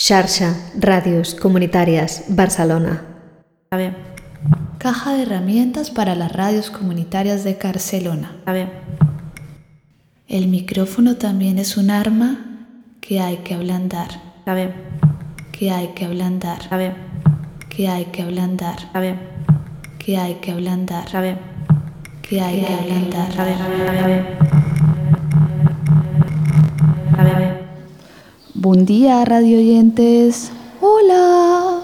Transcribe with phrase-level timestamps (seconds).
[0.00, 3.02] Xarxa Radios Comunitarias Barcelona.
[3.72, 3.96] A ver.
[4.78, 8.36] Caja de herramientas para las radios comunitarias de Barcelona.
[8.46, 8.70] A ver.
[10.28, 12.68] El micrófono también es un arma
[13.00, 14.10] que hay que ablandar.
[14.46, 14.72] A ver.
[15.50, 16.60] Que hay que ablandar.
[16.70, 16.94] A ver.
[17.68, 18.78] Que hay que ablandar.
[18.92, 19.16] A ver.
[19.98, 21.16] Que hay que ablandar.
[21.16, 21.38] A ver.
[22.22, 23.32] Que hay que ablandar.
[23.36, 24.06] A ver, a ver, a ver,
[27.18, 27.47] a ver.
[28.58, 30.50] Bon dia, radioyentes.
[30.80, 31.78] Hola!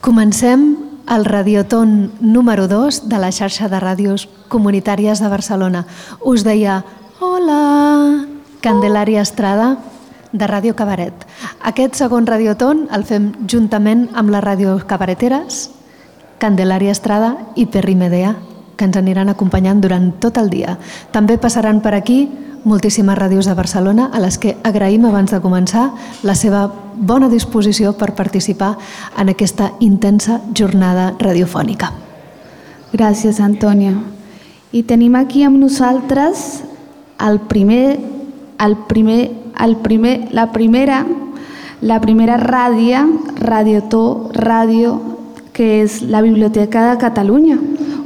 [0.00, 5.84] Comencem el Radiotón número 2 de la xarxa de ràdios comunitàries de Barcelona.
[6.24, 6.86] Us deia,
[7.20, 8.24] hola,
[8.64, 9.76] Candelària Estrada,
[10.32, 11.12] de Ràdio Cabaret.
[11.60, 15.68] Aquest segon Radiotón el fem juntament amb les ràdios cabareteres,
[16.40, 18.38] Candelària Estrada i Perri Medea,
[18.78, 20.78] que ens aniran acompanyant durant tot el dia.
[21.12, 22.22] També passaran per aquí
[22.64, 25.90] moltíssimes ràdios de Barcelona a les que agraïm abans de començar
[26.22, 28.76] la seva bona disposició per participar
[29.18, 31.92] en aquesta intensa jornada radiofònica.
[32.92, 33.94] Gràcies, Antònia.
[34.72, 36.62] I tenim aquí amb nosaltres
[37.20, 37.98] el primer,
[38.58, 41.04] el primer, el primer, la primera,
[41.80, 43.06] la primera ràdia,
[43.38, 44.98] Radiotó Ràdio,
[45.52, 47.58] que és la Biblioteca de Catalunya,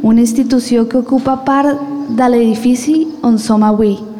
[0.02, 4.11] una institució que ocupa part de l'edifici on som avui.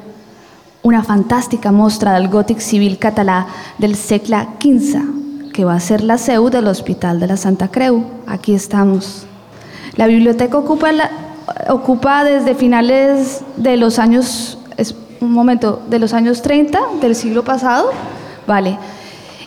[0.83, 3.47] Una fantàstica mostra del gòtic civil català
[3.79, 8.03] del segle XV, que va ser la seu de l'Hospital de la Santa Creu.
[8.27, 9.27] Aquí estamos.
[9.95, 16.81] La biblioteca ocupa, desde finales de los años, es un momento, de los años 30
[17.01, 17.91] del siglo pasado,
[18.47, 18.77] vale.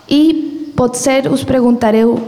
[0.08, 2.20] I potser us preguntareu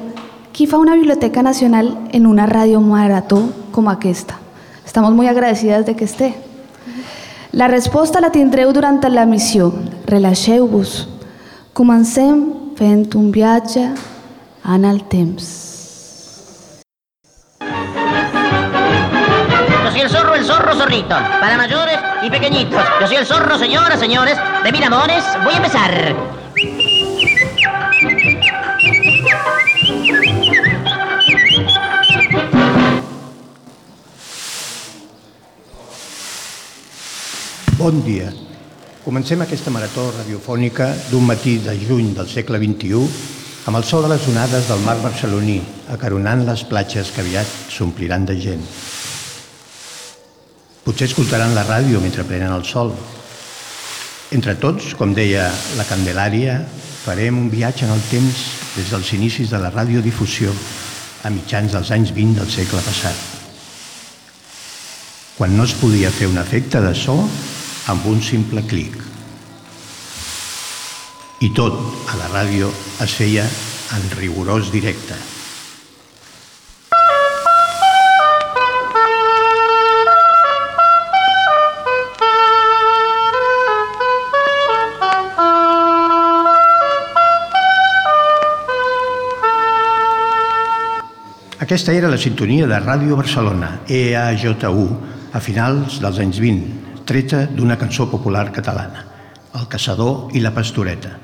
[0.51, 4.39] qui fa una biblioteca nacional en una ràdio marató com aquesta?
[4.83, 6.46] Estamos muy agradecidas de que esté.
[7.51, 9.71] La resposta la tindreu durant la missió.
[10.05, 11.07] Relaxeu-vos.
[11.73, 13.85] Comencem fent un viatge
[14.65, 15.45] en el temps.
[19.83, 22.83] Yo soy el zorro, el zorro zorrito, para mayores y pequeñitos.
[22.99, 25.23] Yo soy el zorro, señoras, señores, de Miramones.
[25.45, 26.46] Voy a empezar.
[37.77, 38.31] Bon dia.
[39.05, 43.01] Comencem aquesta marató radiofònica d'un matí de juny del segle XXI
[43.69, 45.59] amb el so de les onades del mar barceloní,
[45.93, 48.63] acaronant les platges que aviat s'ompliran de gent.
[50.87, 52.95] Potser escoltaran la ràdio mentre prenen el sol.
[54.33, 55.45] Entre tots, com deia
[55.77, 56.55] la Candelària,
[57.03, 58.39] farem un viatge en el temps
[58.73, 60.55] des dels inicis de la radiodifusió
[61.21, 63.21] a mitjans dels anys 20 del segle passat.
[65.37, 67.19] Quan no es podia fer un efecte de so
[67.87, 68.95] amb un simple clic.
[71.39, 71.77] I tot
[72.11, 72.67] a la ràdio
[73.05, 73.45] es feia
[73.95, 75.15] en rigorós directe.
[91.67, 94.85] Aquesta era la sintonia de Ràdio Barcelona, E EAJ1,
[95.35, 99.05] a finals dels anys 20, treta d'una cançó popular catalana,
[99.55, 101.15] El caçador i la pastoreta.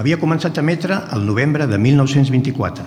[0.00, 2.86] Havia començat a emetre el novembre de 1924.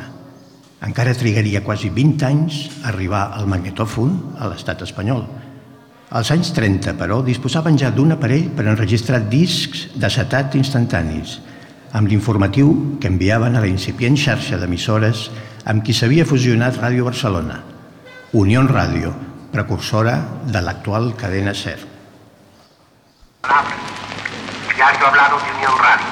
[0.84, 5.24] Encara trigaria quasi 20 anys a arribar al magnetòfon a l'estat espanyol.
[6.10, 11.38] Als anys 30, però, disposaven ja d'un aparell per enregistrar discs d'acetat instantanis,
[11.94, 15.30] amb l'informatiu que enviaven a la incipient xarxa d'emissores
[15.70, 17.62] amb qui s'havia fusionat Ràdio Barcelona,
[18.34, 19.14] Unión Ràdio,
[19.54, 20.18] precursora
[20.50, 21.93] de l'actual cadena SER.
[23.44, 23.76] Palabra.
[24.78, 26.08] Ya yo he hablado de Unión Radio.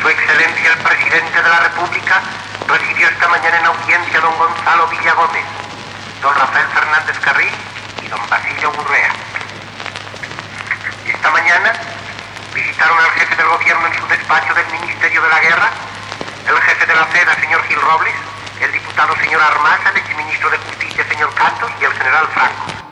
[0.00, 2.22] Su Excelencia el Presidente de la República
[2.68, 5.44] recibió esta mañana en audiencia a don Gonzalo Villagómez,
[6.22, 7.50] don Rafael Fernández Carril
[8.00, 9.10] y don Basilio Gurrea.
[11.04, 11.72] Esta mañana
[12.54, 15.70] visitaron al jefe del gobierno en su despacho del Ministerio de la Guerra,
[16.46, 18.14] el jefe de la FEDA, señor Gil Robles,
[18.60, 22.91] el diputado señor Armasa, el exministro de Justicia, señor Cantos, y el general Franco.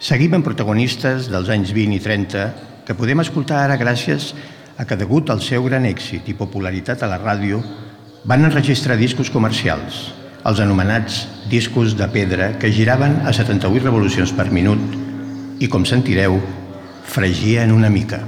[0.00, 2.44] Seguim amb protagonistes dels anys 20 i 30
[2.88, 4.30] que podem escoltar ara gràcies
[4.80, 7.60] a que, degut al seu gran èxit i popularitat a la ràdio,
[8.24, 10.00] van enregistrar discos comercials,
[10.48, 14.80] els anomenats discos de pedra que giraven a 78 revolucions per minut
[15.60, 16.40] i, com sentireu,
[17.04, 18.24] fregien una mica.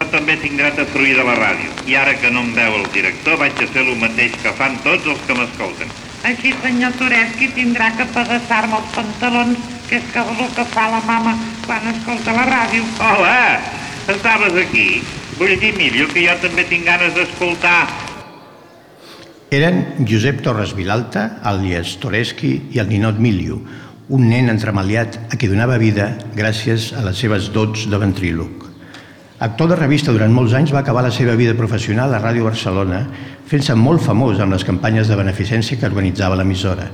[0.00, 1.76] Jo també tinc dret a fruir de la ràdio.
[1.92, 4.80] I ara que no em veu el director, vaig a fer el mateix que fan
[4.80, 5.92] tots els que m'escolten.
[6.24, 10.90] Així, senyor Toreschi, tindrà que pedaçar-me els pantalons, que és que és el que fa
[10.92, 11.32] la mama
[11.64, 12.84] quan escolta la ràdio.
[13.00, 13.58] Hola!
[14.08, 15.00] Estaves aquí?
[15.38, 17.88] Vull dir, el que jo també tinc ganes d'escoltar.
[19.54, 23.62] Eren Josep Torres Vilalta, alias Toreski, i el ninot Miliu,
[24.12, 28.66] un nen entremaliat a qui donava vida gràcies a les seves dots de ventríloc.
[29.40, 33.04] Actor de revista durant molts anys, va acabar la seva vida professional a Ràdio Barcelona,
[33.48, 36.88] fent-se molt famós amb les campanyes de beneficència que organitzava l'emissora.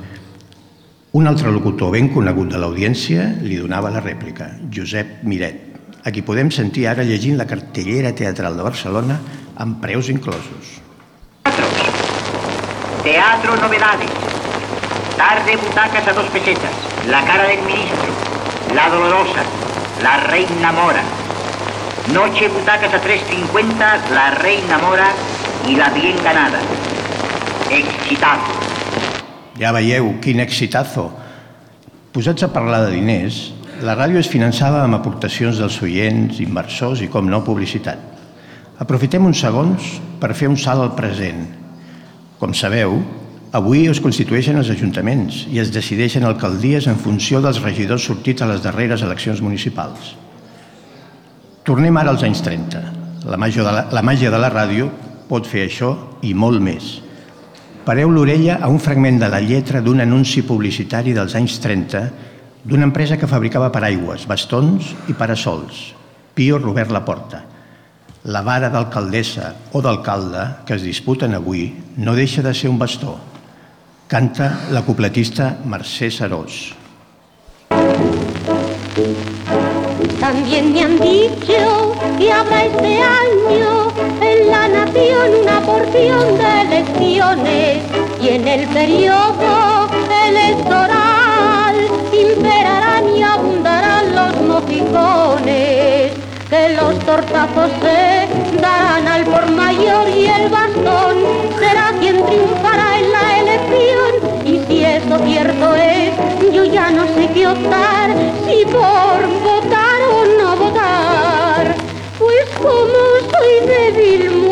[1.14, 5.60] Un altre locutor ben conegut de l'audiència li donava la rèplica, Josep Miret,
[6.02, 9.20] a qui podem sentir ara llegint la cartellera teatral de Barcelona
[9.62, 10.72] amb preus inclosos.
[13.04, 14.10] Teatro Novedades.
[15.14, 16.82] Tarde butacas a dos pesetas.
[17.06, 18.10] La cara del ministro.
[18.74, 19.46] La dolorosa.
[20.02, 21.06] La reina mora.
[22.10, 24.10] Noche butacas a 3.50.
[24.18, 25.12] La reina mora
[25.68, 26.58] y la bien ganada.
[27.70, 28.83] Excitado.
[29.60, 31.10] Ja veieu quin excitazo.
[32.14, 33.52] Posats a parlar de diners,
[33.82, 37.98] la ràdio es finançava amb aportacions dels oients, inversors i, com no, publicitat.
[38.82, 39.92] Aprofitem uns segons
[40.22, 41.44] per fer un salt al present.
[42.40, 42.96] Com sabeu,
[43.54, 48.50] avui es constitueixen els ajuntaments i es decideixen alcaldies en funció dels regidors sortits a
[48.50, 50.16] les darreres eleccions municipals.
[51.64, 52.82] Tornem ara als anys 30.
[53.30, 54.90] La màgia de la, la, màgia de la ràdio
[55.30, 55.94] pot fer això
[56.26, 57.03] i molt més.
[57.84, 62.00] Pareu l'orella a un fragment de la lletra d'un anunci publicitari dels anys 30
[62.64, 65.92] d'una empresa que fabricava paraigües, bastons i parasols,
[66.32, 67.42] Pio Robert Laporta.
[68.32, 71.66] La vara d'alcaldessa o d'alcalde que es disputen avui
[72.00, 73.18] no deixa de ser un bastó.
[74.08, 76.72] Canta la cupletista Mercè Serós.
[80.20, 83.92] También me han dicho que habrá este año
[84.22, 84.83] en la
[85.84, 87.78] porción de elecciones
[88.22, 89.88] y en el periodo
[90.28, 91.74] electoral
[92.12, 96.12] imperarán y abundarán los mojicones,
[96.48, 101.16] que los tortazos se darán al por mayor y el bastón
[101.58, 106.12] será quien triunfará en la elección y si eso cierto es,
[106.52, 108.10] yo ya no sé qué optar,
[108.46, 111.74] si por votar o no votar.
[112.18, 112.94] Pues como
[113.30, 114.43] soy débil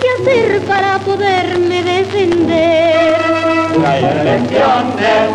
[0.00, 3.14] qué hacer para poderme defender.
[3.86, 5.30] Hay elecciones,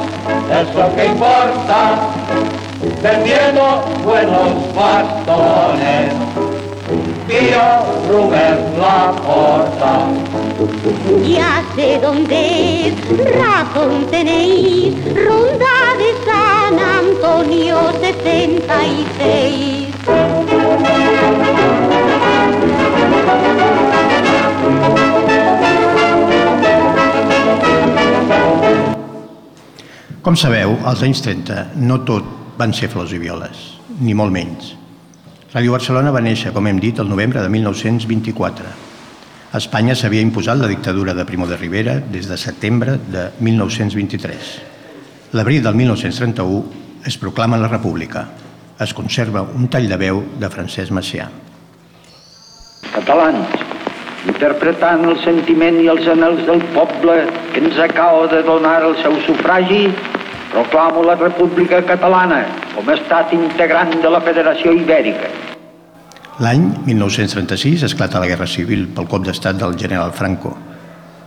[0.52, 2.00] es lo que importa,
[3.02, 6.14] vendiendo buenos bastones.
[7.28, 7.68] Pío
[8.10, 9.92] Rubén la porta.
[11.24, 12.96] Ya sé dónde es,
[13.38, 19.90] razón tenéis, ronda de San Antonio 66.
[30.20, 32.26] Com sabeu, als anys 30 no tot
[32.60, 33.60] van ser flors i violes,
[34.04, 34.74] ni molt menys.
[35.54, 38.74] Ràdio Barcelona va néixer, com hem dit, el novembre de 1924.
[39.50, 44.52] A Espanya s'havia imposat la dictadura de Primo de Rivera des de setembre de 1923.
[45.40, 48.28] L'abril del 1931 es proclama la República.
[48.78, 51.30] Es conserva un tall de veu de Francesc Macià.
[52.92, 53.56] Catalans,
[54.28, 57.22] interpretant el sentiment i els anels del poble
[57.54, 59.88] que ens acaba de donar el seu sufragi,
[60.52, 62.42] proclamo la República Catalana
[62.74, 65.30] com a estat integrant de la Federació Ibèrica.
[66.40, 70.56] L'any 1936 esclata la Guerra Civil pel cop d'estat del general Franco.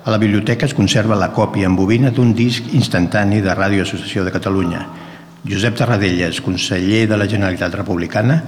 [0.04, 4.24] A la biblioteca es conserva la còpia en bobina d'un disc instantani de Ràdio Associació
[4.24, 4.80] de Catalunya.
[5.46, 8.40] Josep Tarradellas, conseller de la Generalitat Republicana,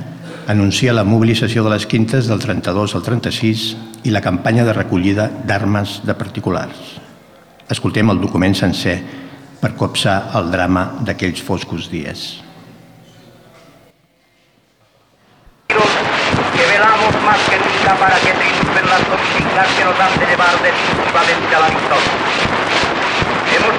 [0.47, 3.65] anuncia la mobilització de les quintes del 32 al 36
[4.05, 6.97] i la campanya de recollida d'armes de particulars.
[7.73, 8.99] Escoltem el document sencer
[9.61, 12.43] per copsar el drama d'aquells foscos dies.
[16.55, 20.55] que velamos más que nunca para que triunfen las consignas que nos han de llevar
[20.63, 22.34] definitivamente a la victoria.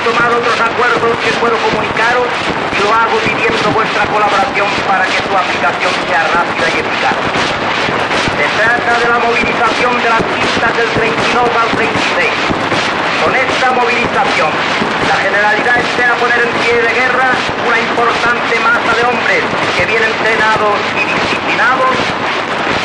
[0.05, 2.29] Tomado otros acuerdos que puedo comunicaros
[2.77, 7.17] lo hago pidiendo vuestra colaboración para que su aplicación sea rápida y eficaz.
[8.37, 12.29] Se trata de la movilización de las pistas del 32 al 36.
[13.25, 14.53] Con esta movilización,
[15.09, 17.33] la Generalidad espera poner en pie de guerra
[17.65, 19.41] una importante masa de hombres
[19.73, 21.97] que bien entrenados y disciplinados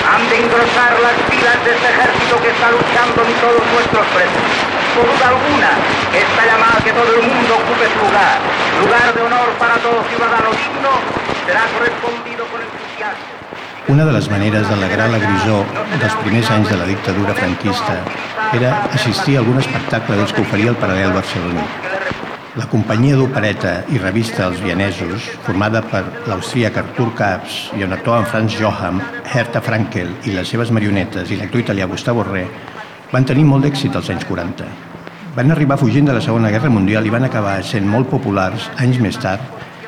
[0.08, 4.69] han de engrosar las filas de este ejército que está luchando en todos nuestros frentes.
[4.94, 5.70] Por duda alguna,
[6.12, 8.38] esta llamada que todo el mundo ocupe su lugar,
[8.82, 10.92] lugar de honor para todo ciudadano digno,
[11.46, 13.40] será correspondido con entusiasmo.
[13.88, 15.62] Una de les maneres d'alegrar la grisó
[15.98, 17.96] dels primers anys de la dictadura franquista
[18.52, 21.64] era assistir a algun espectacle dels que oferia el paral·lel barceloní.
[22.58, 28.26] La companyia d'opereta i revista Els Vienesos, formada per l'austríac Artur Kaps i on actuaven
[28.26, 32.42] Franz Johann, Herta Frankel i les seves marionetes i l'actor italià Gustavo Re,
[33.10, 34.68] van tenir molt d'èxit als anys 40.
[35.34, 39.02] Van arribar fugint de la Segona Guerra Mundial i van acabar sent molt populars anys
[39.02, 39.42] més tard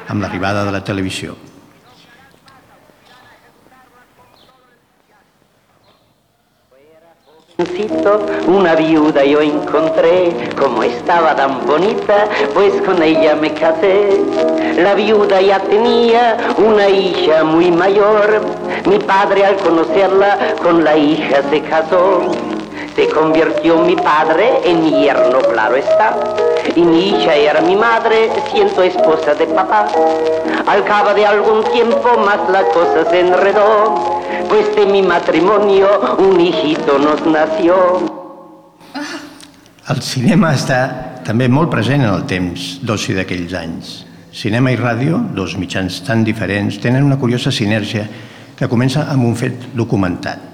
[0.09, 1.37] amb l'arribada de la televisió.
[8.49, 14.21] Una viuda yo encontré, como estaba tan bonita, pues con ella me casé.
[14.79, 18.43] La viuda ya tenía una hija muy mayor,
[18.89, 22.52] mi padre al conocerla con la hija se casó.
[22.95, 26.15] Se convirtió mi padre en mi yerno, claro está.
[26.77, 29.89] Y mi hija era mi madre, siento esposa de papá.
[30.67, 36.41] Al cabo de algún tiempo más la cosa se enredó, pues de mi matrimonio un
[36.41, 37.75] hijito nos nació.
[39.89, 40.79] El cinema està
[41.27, 43.91] també molt present en el temps d'oci d'aquells anys.
[44.33, 48.07] Cinema i ràdio, dos mitjans tan diferents, tenen una curiosa sinergia
[48.57, 50.52] que comença amb un fet documentat.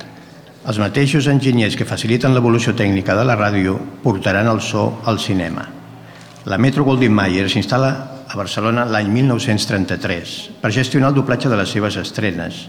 [0.68, 5.62] Els mateixos enginyers que faciliten l'evolució tècnica de la ràdio portaran el so al cinema.
[6.44, 7.92] La Metro Goldwyn Mayer s'instal·la
[8.28, 12.66] a Barcelona l'any 1933 per gestionar el doblatge de les seves estrenes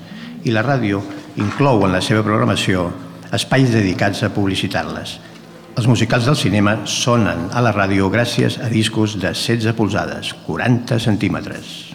[0.47, 1.01] i la ràdio
[1.43, 2.87] inclou en la seva programació
[3.35, 5.19] espais dedicats a publicitar-les.
[5.75, 11.03] Els musicals del cinema sonen a la ràdio gràcies a discos de 16 polzades, 40
[11.03, 11.88] centímetres.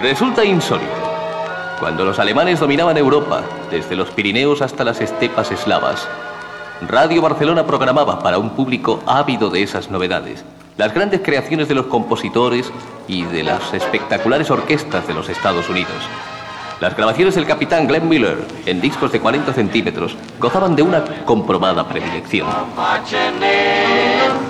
[0.00, 0.90] Resulta insólito.
[1.80, 6.06] Cuando los alemanes dominaban Europa, desde los Pirineos hasta las estepas eslavas,
[6.88, 10.44] Radio Barcelona programaba para un público ávido de esas novedades
[10.76, 12.70] las grandes creaciones de los compositores
[13.08, 15.96] y de las espectaculares orquestas de los Estados Unidos.
[16.80, 18.36] Las grabaciones del capitán Glenn Miller
[18.66, 22.46] en discos de 40 centímetros gozaban de una comprobada predilección.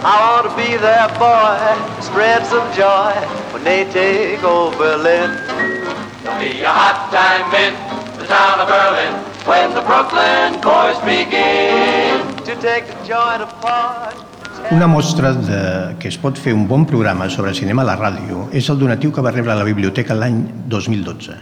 [0.05, 1.57] I want to be that boy,
[2.05, 3.17] spread some joy
[3.53, 5.33] when they take over Berlin.
[6.21, 7.73] It'll be a hot time in
[8.19, 9.15] the town of Berlin
[9.49, 14.15] when the Brooklyn boys begin to take the joint apart.
[14.71, 18.49] Una mostra de que es pot fer un bon programa sobre cinema a la ràdio
[18.53, 21.37] és el donatiu que va rebre la biblioteca l'any 2012.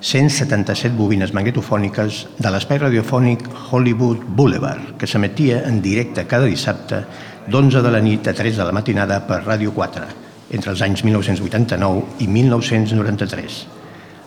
[0.00, 7.02] 177 bobines magnetofòniques de l'espai radiofònic Hollywood Boulevard, que s'emetia en directe cada dissabte
[7.48, 10.04] d'11 de la nit a 3 de la matinada per Ràdio 4,
[10.52, 13.56] entre els anys 1989 i 1993.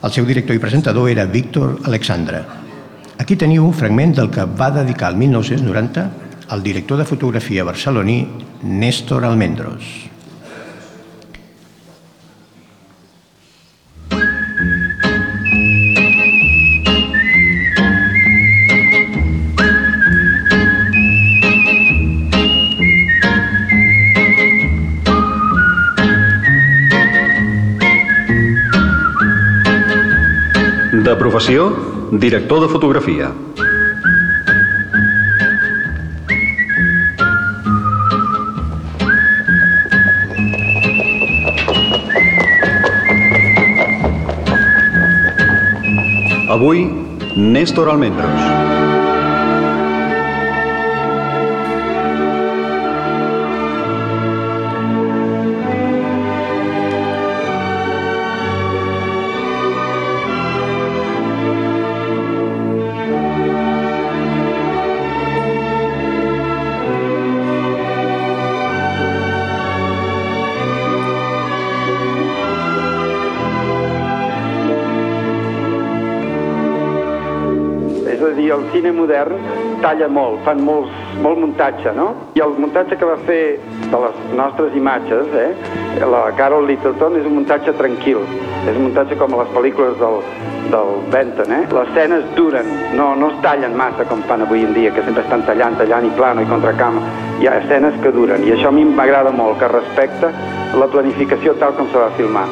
[0.01, 2.41] El seu director i presentador era Víctor Alexandra.
[3.21, 6.07] Aquí teniu un fragment del que va dedicar el 1990
[6.51, 8.25] el director de fotografia barceloní
[8.63, 10.10] Néstor Almendros.
[31.51, 33.33] Professió, director de fotografia.
[46.47, 46.89] Avui,
[47.35, 49.00] Néstor Almendros.
[78.71, 79.37] Cine modern
[79.81, 80.91] talla molt, fan molts,
[81.23, 82.11] molt muntatge, no?
[82.37, 83.41] I el muntatge que va fer
[83.91, 85.51] de les nostres imatges, eh?
[86.11, 88.21] la Carol Littleton, és un muntatge tranquil.
[88.61, 90.19] És un muntatge com a les pel·lícules del,
[90.73, 91.63] del Benton, eh?
[91.73, 95.25] Les escenes duren, no, no es tallen massa com fan avui en dia, que sempre
[95.25, 97.03] estan tallant, tallant i plano i contracama.
[97.41, 100.31] Hi ha escenes que duren, i això a mi m'agrada molt, que respecta
[100.77, 102.47] la planificació tal com se va filmar.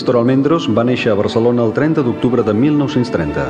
[0.00, 3.42] Néstor Almendros va néixer a Barcelona el 30 d'octubre de 1930.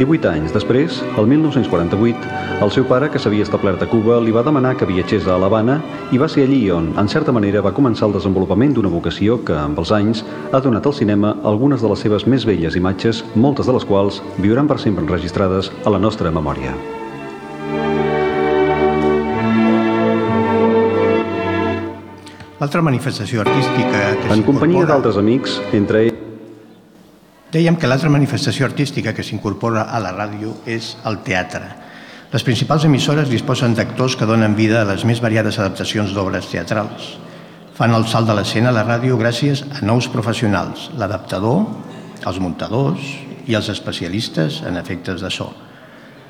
[0.00, 2.32] 18 anys després, el 1948,
[2.66, 5.78] el seu pare, que s'havia establert a Cuba, li va demanar que viatgés a l'Havana
[6.10, 9.54] i va ser allí on, en certa manera, va començar el desenvolupament d'una vocació que,
[9.54, 13.70] amb els anys, ha donat al cinema algunes de les seves més belles imatges, moltes
[13.70, 16.74] de les quals viuran per sempre enregistrades a la nostra memòria.
[22.56, 26.22] L'altra manifestació artística que En companyia d'altres amics, entre ells
[27.52, 31.68] Dèiem que l'altra manifestació artística que s'incorpora a la ràdio és el teatre.
[32.32, 37.14] Les principals emissores disposen d'actors que donen vida a les més variades adaptacions d'obres teatrals.
[37.76, 41.62] Fan el salt de l'escena a la ràdio gràcies a nous professionals, l'adaptador,
[42.26, 43.14] els muntadors
[43.46, 45.52] i els especialistes en efectes de so.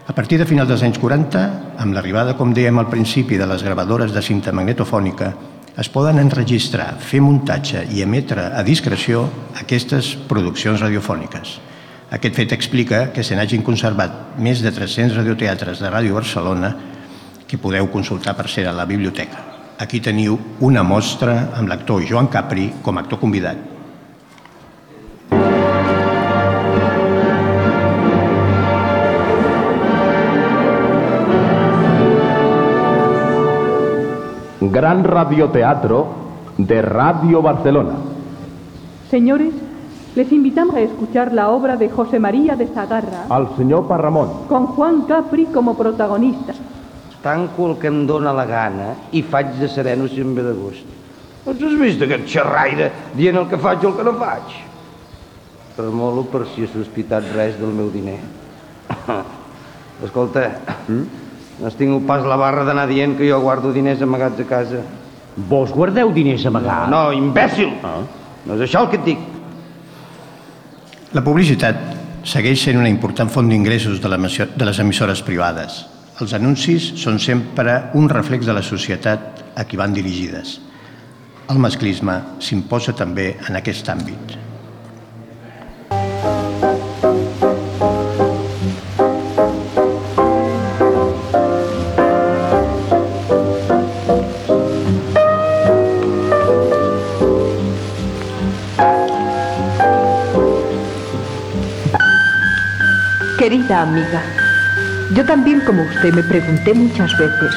[0.07, 1.47] A partir de finals dels anys 40,
[1.83, 5.33] amb l'arribada, com dèiem al principi, de les gravadores de cinta magnetofònica,
[5.77, 9.27] es poden enregistrar, fer muntatge i emetre a discreció
[9.61, 11.59] aquestes produccions radiofòniques.
[12.17, 16.73] Aquest fet explica que se n'hagin conservat més de 300 radioteatres de Ràdio Barcelona
[17.47, 19.43] que podeu consultar per ser a la biblioteca.
[19.79, 23.76] Aquí teniu una mostra amb l'actor Joan Capri com a actor convidat.
[34.71, 36.07] Gran radioteatro
[36.59, 37.95] de Radio Barcelona.
[39.11, 39.53] Señores,
[40.15, 44.47] les invitamos a escuchar la obra de José María de Sagarra Al senyor Parramon.
[44.49, 46.55] con Juan Capri como protagonista.
[47.23, 50.53] Tanco el que em dóna la gana i faig de sereno si em ve de
[50.55, 50.87] gust.
[51.45, 54.55] Doncs has vist aquest xerraire dient el que faig o el que no faig?
[55.77, 58.21] Tremolo per si he sospitat res del meu diner.
[60.07, 60.47] Escolta,
[61.61, 64.83] no has tingut pas la barra d'anar dient que jo guardo diners amagats a casa.
[65.37, 66.91] Vos guardeu diners amagats?
[66.93, 67.73] No, imbècil!
[68.47, 69.25] No és això el que et dic.
[71.17, 71.81] La publicitat
[72.27, 75.85] segueix sent una important font d'ingressos de, de les emissores privades.
[76.21, 80.59] Els anuncis són sempre un reflex de la societat a qui van dirigides.
[81.53, 84.46] El masclisme s'imposa també en aquest àmbit.
[103.75, 104.23] Amiga,
[105.13, 107.53] yo también como usted me pregunté muchas veces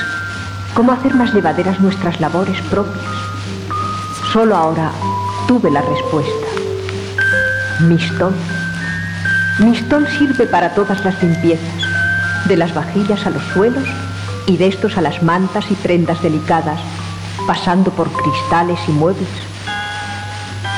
[0.73, 3.05] cómo hacer más llevaderas nuestras labores propias.
[4.33, 4.91] Solo ahora
[5.47, 6.47] tuve la respuesta.
[7.81, 8.33] Mistol.
[9.59, 11.83] Mistol sirve para todas las limpiezas,
[12.45, 13.87] de las vajillas a los suelos
[14.47, 16.79] y de estos a las mantas y prendas delicadas,
[17.45, 19.29] pasando por cristales y muebles.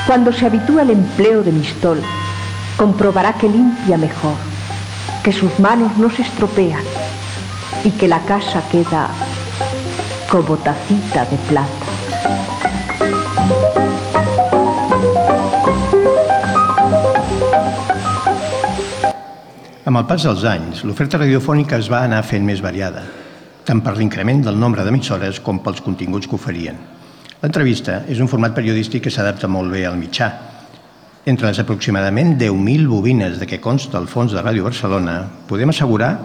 [0.06, 2.02] Cuando se habitúa al empleo de Mistol,
[2.76, 4.34] comprobará que limpia mejor,
[5.22, 6.82] que sus manos no se estropean
[7.84, 9.08] y que la casa queda
[10.28, 11.86] como tacita de plata.
[19.84, 23.02] Amb el pas dels anys, l'oferta radiofònica es va anar fent més variada,
[23.66, 26.78] tant per l'increment del nombre d'emissores com pels continguts que oferien.
[27.42, 30.51] L'entrevista és un format periodístic que s'adapta molt bé al mitjà.
[31.24, 36.16] Entre les aproximadament 10.000 bobines de què consta el fons de Ràdio Barcelona, podem assegurar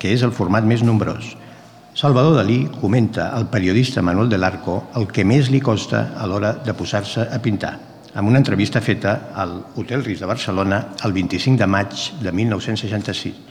[0.00, 1.34] que és el format més nombrós.
[1.92, 6.54] Salvador Dalí comenta al periodista Manuel del Arco el que més li costa a l'hora
[6.64, 7.74] de posar-se a pintar,
[8.14, 13.50] amb una entrevista feta al Hotel Ris de Barcelona el 25 de maig de 1966.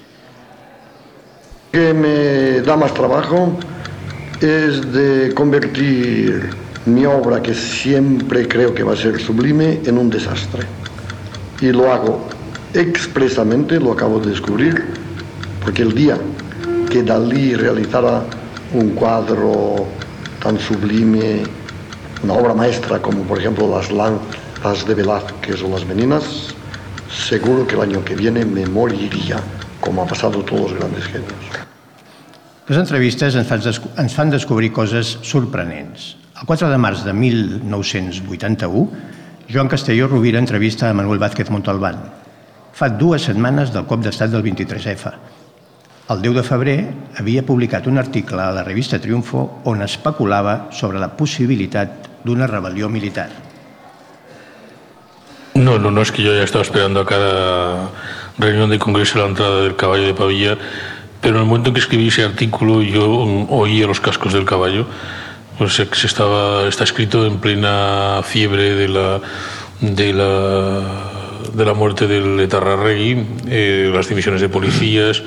[1.71, 3.55] que me da más trabajo
[4.41, 6.49] es de convertir
[6.85, 10.78] mi obra, que siempre creo que va a ser sublime, en un desastre.
[11.61, 12.27] Y lo hago
[12.73, 14.85] expresamente, lo acabo de descubrir,
[15.63, 16.17] porque el día
[16.89, 18.23] que Dalí realizara
[18.73, 19.87] un cuadro
[20.41, 21.43] tan sublime,
[22.23, 26.53] una obra maestra como por ejemplo las lanzas de Velázquez o las meninas,
[27.11, 29.37] seguro que el año que viene me moriría,
[29.79, 31.33] como ha pasado todos los grandes genios.
[32.69, 33.63] Les entrevistes ens fan,
[33.97, 36.15] ens fan descobrir coses sorprenents.
[36.37, 38.91] El 4 de març de 1981,
[39.51, 41.97] Joan Castelló Rovira entrevista a Manuel Vázquez Montalbán.
[42.69, 45.09] Fa dues setmanes del cop d'estat del 23F.
[46.13, 46.75] El 10 de febrer
[47.17, 52.91] havia publicat un article a la revista Triunfo on especulava sobre la possibilitat d'una rebel·lió
[52.93, 53.31] militar.
[55.55, 57.89] No, no, no, es que yo ya estaba esperando a cada
[58.37, 60.57] reunión de congreso la entrada del caballo de Pavía,
[61.21, 64.85] pero en el momento en que ese artículo yo mm, oía los cascos del caballo.
[65.67, 69.19] Se estaba, está escrito en plena fiebre de la,
[69.81, 70.81] de la,
[71.53, 75.21] de la muerte del Etarrarregui, eh, las divisiones de policías,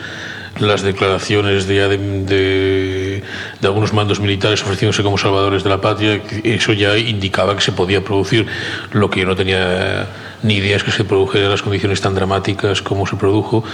[0.59, 2.25] las declaraciones de, de,
[3.61, 7.73] de, algunos mandos militares ofreciéndose como salvadores de la patria, eso ya indicaba que se
[7.73, 8.47] podía producir.
[8.93, 10.07] Lo que yo no tenía
[10.43, 13.65] ni idea es que se produjera las condiciones tan dramáticas como se produjo.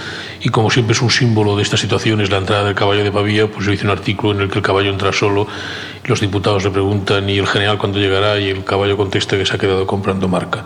[0.40, 3.10] Y como siempre es un símbolo de esta situación, es la entrada del caballo de
[3.10, 5.46] Pavía, pues yo hice un artículo en el que el caballo entra solo,
[6.04, 8.38] los diputados le preguntan, ¿y el general cuándo llegará?
[8.38, 10.64] Y el caballo contesta que se ha quedado comprando marca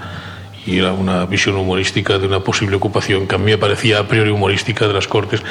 [0.67, 4.09] y era una visión humorística de una posible ocupación que a mí me parecía a
[4.09, 5.43] priori humorística de las Cortes.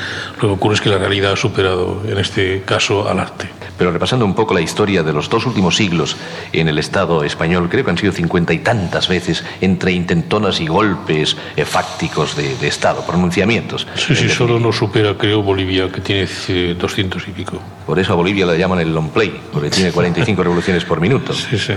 [0.42, 3.50] Lo que ocurre es que la realidad ha superado en este caso al arte.
[3.78, 6.16] Pero repasando un poco la historia de los dos últimos siglos
[6.54, 10.68] en el Estado español, creo que han sido cincuenta y tantas veces entre intentonas y
[10.68, 13.88] golpes fácticos de, de Estado, pronunciamientos.
[13.96, 17.60] Sí, sí, solo no supera, creo, Bolivia, que tiene eh, 200 y pico.
[17.86, 21.34] Por eso a Bolivia la llaman el long play, porque tiene 45 revoluciones por minuto.
[21.34, 21.74] Sí, sí.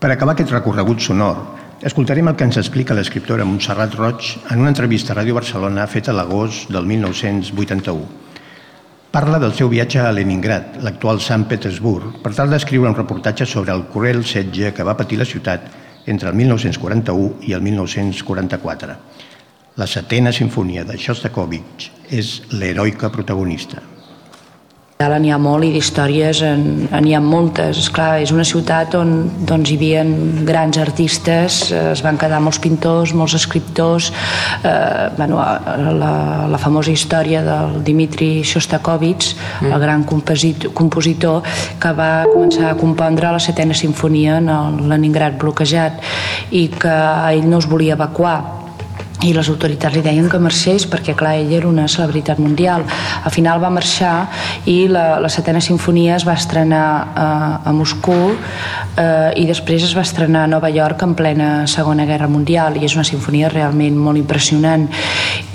[0.00, 4.68] Per acabar aquest recorregut sonor, escoltarem el que ens explica l'escriptora Montserrat Roig en una
[4.68, 8.02] entrevista a Ràdio Barcelona feta a l'agost del 1981.
[9.10, 13.72] Parla del seu viatge a Leningrad, l'actual Sant Petersburg, per tal d'escriure un reportatge sobre
[13.72, 15.66] el cruel setge que va patir la ciutat
[16.06, 18.98] entre el 1941 i el 1944.
[19.80, 23.89] La setena sinfonia de Shostakovich és l'heroica protagonista.
[25.00, 27.78] Ara n'hi ha molt i d'històries n'hi ha moltes.
[27.80, 29.14] Esclar, és una ciutat on
[29.48, 30.02] doncs, hi havia
[30.44, 34.10] grans artistes, eh, es van quedar molts pintors, molts escriptors.
[34.60, 35.40] Eh, bueno,
[36.02, 36.12] la,
[36.52, 39.32] la famosa història del Dimitri Shostakovich,
[39.62, 39.72] mm.
[39.72, 41.48] el gran compositor, compositor
[41.80, 46.04] que va començar a compondre la setena sinfonia en el Leningrad bloquejat
[46.52, 46.96] i que
[47.32, 48.59] ell no es volia evacuar
[49.22, 52.84] i les autoritats li deien que marxés perquè clar, ell era una celebritat mundial.
[53.24, 54.14] Al final va marxar
[54.70, 57.26] i la, la setena sinfonia es va estrenar a,
[57.68, 62.30] a Moscou eh, i després es va estrenar a Nova York en plena segona guerra
[62.32, 62.78] mundial.
[62.80, 64.88] I és una sinfonia realment molt impressionant.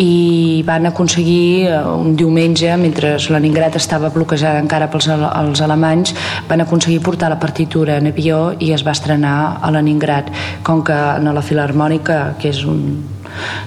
[0.02, 6.14] I van aconseguir eh, un diumenge mentre Leningrad estava bloquejada encara pels els alemanys
[6.48, 10.30] van aconseguir portar la partitura en avió i es va estrenar a Leningrad.
[10.64, 13.15] Com que a la Filarmònica que és un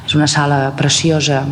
[0.06, 1.42] és una sala preciosa.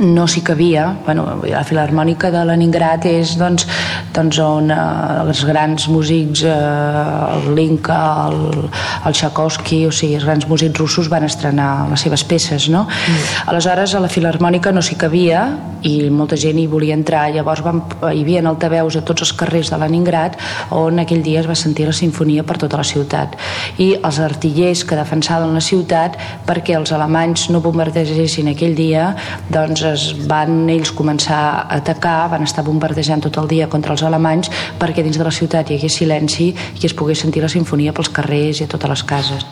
[0.00, 0.86] No s'hi cabia.
[1.04, 3.66] Bueno, la Filarmònica de Leningrad és doncs,
[4.14, 4.78] doncs on eh,
[5.22, 7.98] els grans músics eh, el Linka,
[8.28, 8.68] el,
[9.06, 12.86] el Tchaikovsky o sigui, els grans músics russos van estrenar les seves peces no?
[12.86, 13.50] Mm.
[13.52, 15.46] aleshores a la Filarmònica no s'hi cabia
[15.88, 19.72] i molta gent hi volia entrar llavors van, hi havia altaveus a tots els carrers
[19.72, 20.36] de Leningrad
[20.76, 23.34] on aquell dia es va sentir la sinfonia per tota la ciutat
[23.82, 29.12] i els artillers que defensaven la ciutat perquè els alemanys no bombardegessin aquell dia
[29.52, 34.01] doncs es van ells començar a atacar, van estar bombardejant tot el dia contra els
[34.02, 37.92] alemanys perquè dins de la ciutat hi hagués silenci i es pogués sentir la sinfonia
[37.92, 39.46] pels carrers i a totes les cases.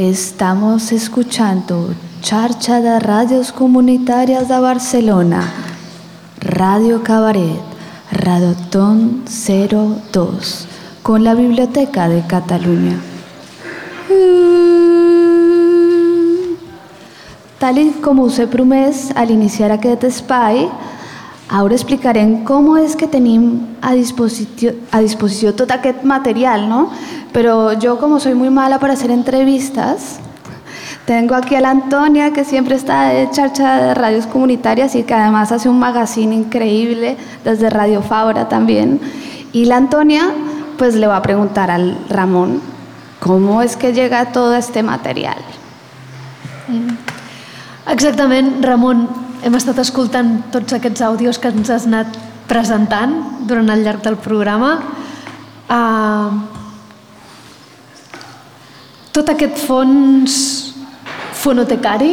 [0.00, 5.42] Estamos escuchando Charcha de Radios Comunitarias de Barcelona,
[6.40, 7.60] Radio Cabaret,
[8.10, 10.66] Radotón 02,
[11.02, 12.98] con la Biblioteca de Cataluña.
[17.70, 20.64] Tal y como us he promès al iniciar aquest espai,
[21.46, 23.44] ara explicarem com és que tenim
[23.78, 26.90] a disposició, a disposició tot aquest material, ¿no?
[27.30, 30.18] Pero yo como soy muy mala para hacer entrevistas,
[31.06, 35.14] tengo aquí a la Antonia, que siempre está de charcha de radios comunitarias y que
[35.14, 38.98] además hace un magazine increíble desde Radio Fabra también.
[39.52, 40.32] Y la Antonia,
[40.76, 42.60] pues le va a preguntar al Ramón
[43.20, 45.38] cómo es que llega todo este material.
[47.90, 49.02] Exactament, Ramon,
[49.42, 52.14] hem estat escoltant tots aquests àudios que ens has anat
[52.46, 53.16] presentant
[53.48, 54.76] durant el llarg del programa.
[55.70, 56.38] Uh,
[59.10, 60.36] tot aquest fons
[61.40, 62.12] fonotecari,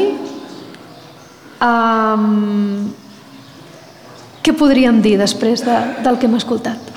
[1.61, 2.87] um,
[4.41, 6.93] què podríem dir després de, del que hem escoltat?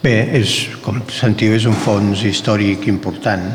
[0.00, 3.50] Bé, és, com sentiu, és un fons històric important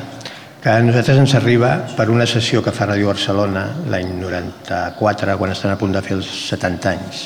[0.61, 5.53] que a nosaltres ens arriba per una sessió que fa Ràdio Barcelona l'any 94, quan
[5.55, 7.21] estan a punt de fer els 70 anys.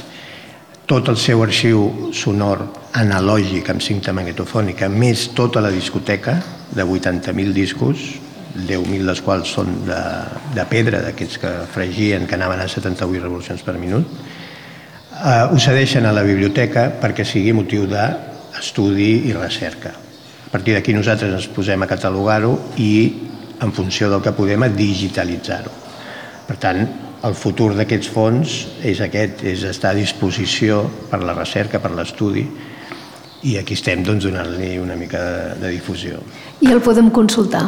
[0.87, 2.61] Tot el seu arxiu sonor
[2.95, 6.37] analògic amb cinta magnetofònica, més tota la discoteca
[6.71, 8.05] de 80.000 discos,
[8.55, 9.99] 10.000 dels quals són de,
[10.55, 14.15] de pedra, d'aquests que fregien, que anaven a 78 revolucions per minut,
[15.11, 20.04] eh, ho cedeixen a la biblioteca perquè sigui motiu d'estudi i recerca.
[20.55, 22.91] Partir d'aquí nosaltres ens posem a catalogar-ho i
[23.59, 25.73] en funció del que podem a digitalitzar-ho.
[26.47, 26.79] Per tant,
[27.27, 28.53] el futur d'aquests fons
[28.85, 32.45] és aquest, és estar a disposició per la recerca, per l'estudi
[33.45, 36.21] i aquí estem doncs, donant-li una mica de, de difusió.
[36.63, 37.65] I el podem consultar?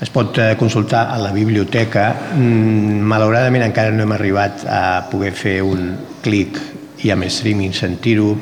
[0.00, 2.08] Es pot eh, consultar a la biblioteca.
[2.38, 5.90] Mm, Malauradament encara no hem arribat a poder fer un
[6.24, 6.56] clic
[7.04, 8.32] i amb streaming sentir-ho.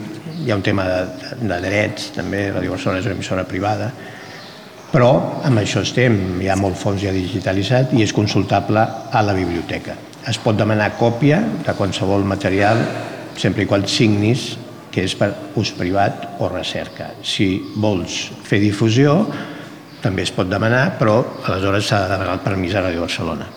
[0.47, 3.89] Hi ha un tema de, de drets, també, Radio Barcelona és una emissora privada,
[4.93, 9.35] però amb això estem, hi ha molt fons ja digitalitzat i és consultable a la
[9.35, 9.97] biblioteca.
[10.31, 12.79] Es pot demanar còpia de qualsevol material
[13.35, 14.53] sempre i quan signis
[14.95, 17.11] que és per ús privat o recerca.
[17.27, 17.49] Si
[17.83, 18.15] vols
[18.47, 19.17] fer difusió,
[20.05, 23.51] també es pot demanar, però aleshores s'ha de demanar el permís a Ràdio Barcelona.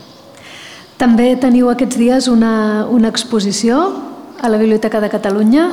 [0.97, 3.77] També teniu aquests dies una, una exposició
[4.41, 5.69] a la Biblioteca de Catalunya.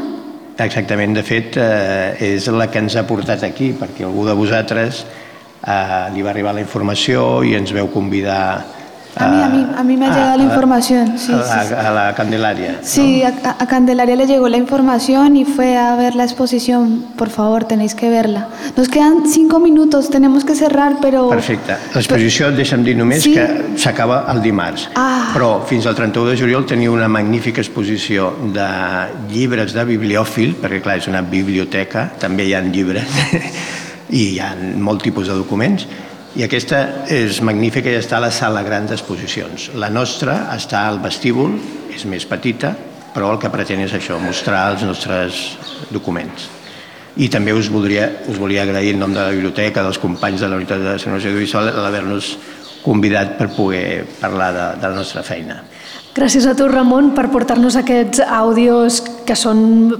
[0.56, 5.02] Exactament, de fet, eh, és la que ens ha portat aquí, perquè algú de vosaltres
[5.04, 8.64] eh, li va arribar la informació i ens veu convidar
[9.18, 11.18] A mí, a mí, a mí me ha llegado la información.
[11.18, 11.74] Sí, a, sí, sí.
[11.74, 12.80] a la Candelaria.
[12.82, 17.06] Sí, a, a Candelaria le llegó la información y fue a ver la exposición.
[17.16, 18.48] Por favor, tenéis que verla.
[18.76, 21.30] Nos quedan cinco minutos, tenemos que cerrar, pero...
[21.30, 21.76] Perfecte.
[21.94, 23.32] L'exposició, deixa'm dir només Sí.
[23.32, 24.90] que s'acaba el dimarts.
[24.94, 25.30] Ah.
[25.32, 28.68] Però fins al 31 de juliol teniu una magnífica exposició de
[29.32, 33.08] llibres de bibliòfil, perquè clar, és una biblioteca, també hi ha llibres
[34.10, 35.88] i hi ha molt tipus de documents,
[36.36, 39.70] i aquesta és magnífica i està a la sala gran d'exposicions.
[39.80, 41.54] La nostra està al vestíbul,
[41.94, 42.74] és més petita,
[43.14, 45.40] però el que pretén és això, mostrar els nostres
[45.88, 46.50] documents.
[47.16, 50.52] I també us, voldria, us volia agrair en nom de la biblioteca, dels companys de
[50.52, 52.34] la Unitat de Tecnologia Audiovisual, l'haver-nos
[52.84, 55.62] convidat per poder parlar de, de la nostra feina.
[56.16, 59.96] Gràcies a tu, Ramon, per portar-nos aquests àudios que són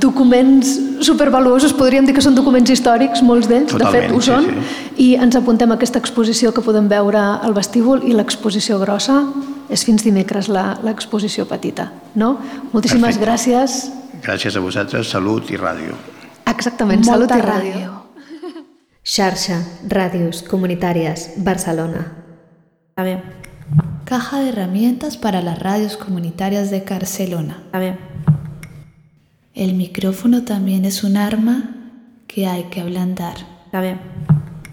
[0.00, 4.44] documents supervaluosos, podríem dir que són documents històrics, molts d'ells, de fet ho sí, són,
[4.46, 5.04] sí.
[5.04, 9.20] i ens apuntem a aquesta exposició que podem veure al vestíbul i l'exposició grossa
[9.68, 12.38] és fins dimecres la- l'exposició petita, no?
[12.72, 13.26] Moltíssimes Perfecte.
[13.26, 13.78] gràcies.
[14.22, 15.94] Gràcies a vosaltres, salut i ràdio.
[16.46, 17.74] Exactament, Molta salut i ràdio.
[17.74, 17.94] ràdio.
[19.04, 22.12] Xarxa, Ràdios Comunitàries, Barcelona.
[22.96, 23.22] A ver.
[24.04, 27.62] Caja de herramientas para las radios comunitarias de Barcelona.
[27.72, 27.98] A ver.
[29.58, 31.74] El micrófono también es un arma
[32.28, 33.34] que hay que ablandar.
[33.64, 33.98] Está bien.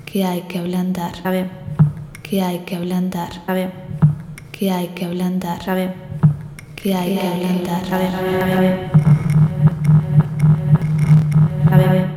[0.06, 1.12] Que hay que ablandar.
[1.16, 1.50] Está bien.
[2.22, 3.32] Que hay que ablandar.
[3.32, 3.72] Está bien.
[4.52, 5.58] Que hay que ablandar.
[5.58, 5.92] Está bien.
[6.76, 7.82] Que hay que ablandar.
[7.82, 8.12] Está bien.
[8.14, 8.92] Está bien.
[11.64, 12.15] Está bien.